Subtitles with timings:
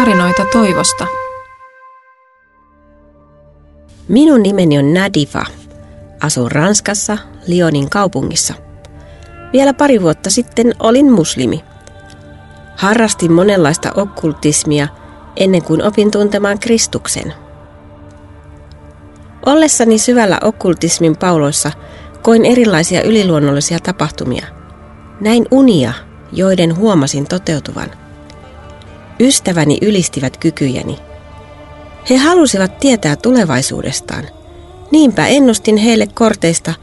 [0.00, 1.06] tarinoita toivosta.
[4.08, 5.46] Minun nimeni on Nadifa.
[6.22, 8.54] Asun Ranskassa, Lyonin kaupungissa.
[9.52, 11.64] Vielä pari vuotta sitten olin muslimi.
[12.76, 14.88] Harrastin monenlaista okkultismia
[15.36, 17.34] ennen kuin opin tuntemaan Kristuksen.
[19.46, 21.72] Ollessani syvällä okkultismin pauloissa
[22.22, 24.46] koin erilaisia yliluonnollisia tapahtumia.
[25.20, 25.92] Näin unia,
[26.32, 28.09] joiden huomasin toteutuvan.
[29.20, 30.98] Ystäväni ylistivät kykyjäni.
[32.10, 34.24] He halusivat tietää tulevaisuudestaan.
[34.90, 36.74] Niinpä ennustin heille korteista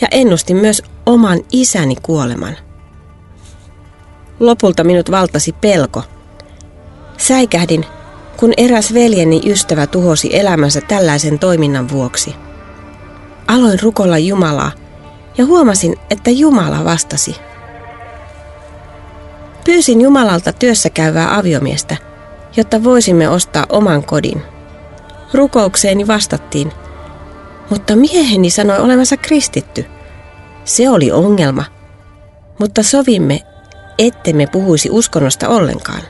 [0.00, 2.56] ja ennustin myös oman isäni kuoleman.
[4.40, 6.02] Lopulta minut valtasi pelko.
[7.18, 7.86] Säikähdin,
[8.36, 12.34] kun eräs veljeni ystävä tuhosi elämänsä tällaisen toiminnan vuoksi.
[13.46, 14.72] Aloin rukolla Jumalaa
[15.38, 17.36] ja huomasin, että Jumala vastasi.
[19.66, 21.96] Pyysin Jumalalta työssä käyvää aviomiestä,
[22.56, 24.42] jotta voisimme ostaa oman kodin.
[25.34, 26.72] Rukoukseeni vastattiin,
[27.70, 29.86] mutta mieheni sanoi olevansa kristitty.
[30.64, 31.64] Se oli ongelma,
[32.58, 33.40] mutta sovimme,
[33.98, 36.02] ettemme puhuisi uskonnosta ollenkaan.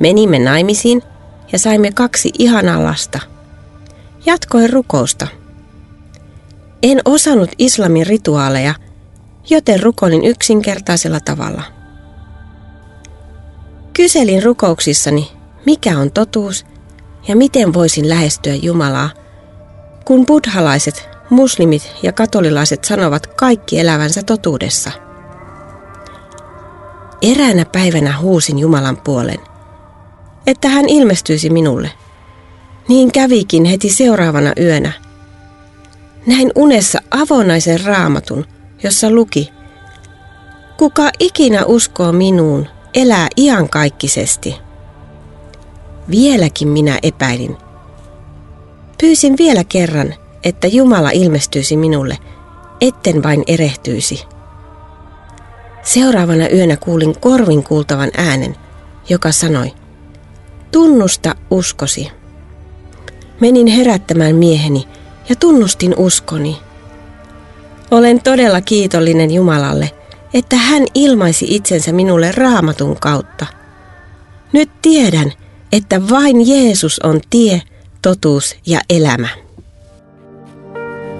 [0.00, 1.02] Menimme naimisiin
[1.52, 3.20] ja saimme kaksi ihanaa lasta.
[4.26, 5.26] Jatkoin rukousta.
[6.82, 8.74] En osannut islamin rituaaleja,
[9.50, 11.62] joten rukoilin yksinkertaisella tavalla.
[13.92, 15.32] Kyselin rukouksissani,
[15.66, 16.66] mikä on totuus
[17.28, 19.10] ja miten voisin lähestyä Jumalaa,
[20.04, 24.90] kun buddhalaiset, muslimit ja katolilaiset sanovat kaikki elävänsä totuudessa.
[27.22, 29.38] Eräänä päivänä huusin Jumalan puolen,
[30.46, 31.90] että hän ilmestyisi minulle.
[32.88, 34.92] Niin kävikin heti seuraavana yönä.
[36.26, 38.46] Näin unessa avonaisen raamatun,
[38.82, 39.52] jossa luki,
[40.76, 44.56] Kuka ikinä uskoo minuun, elää iankaikkisesti.
[46.10, 47.56] Vieläkin minä epäilin.
[49.00, 52.18] Pyysin vielä kerran, että Jumala ilmestyisi minulle,
[52.80, 54.24] etten vain erehtyisi.
[55.82, 58.56] Seuraavana yönä kuulin korvin kuultavan äänen,
[59.08, 59.72] joka sanoi,
[60.72, 62.10] tunnusta uskosi.
[63.40, 64.88] Menin herättämään mieheni
[65.28, 66.65] ja tunnustin uskoni.
[67.90, 69.90] Olen todella kiitollinen Jumalalle,
[70.34, 73.46] että hän ilmaisi itsensä minulle raamatun kautta.
[74.52, 75.32] Nyt tiedän,
[75.72, 77.62] että vain Jeesus on tie,
[78.02, 79.28] totuus ja elämä.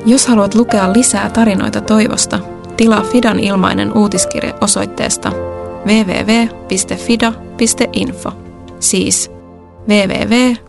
[0.06, 2.38] Jos haluat lukea lisää tarinoita toivosta,
[2.76, 5.32] tilaa Fidan ilmainen uutiskirje osoitteesta
[5.86, 7.12] www.fida.info.
[8.80, 9.30] Siis
[9.88, 10.66] www.fida.info.